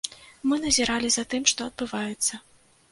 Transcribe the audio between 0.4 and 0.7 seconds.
Мы